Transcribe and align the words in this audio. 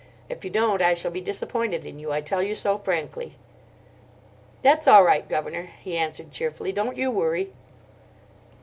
If 0.29 0.43
you 0.43 0.49
don't, 0.49 0.81
I 0.81 0.95
shall 0.95 1.11
be 1.11 1.21
disappointed 1.21 1.85
in 1.85 1.99
you, 1.99 2.11
I 2.11 2.21
tell 2.21 2.41
you 2.41 2.55
so 2.55 2.79
frankly." 2.79 3.35
"That's 4.63 4.87
all 4.87 5.03
right, 5.03 5.29
governor," 5.29 5.69
he 5.79 5.95
answered 5.95 6.31
cheerfully. 6.31 6.71
"Don't 6.71 6.97
you 6.97 7.11
worry." 7.11 7.51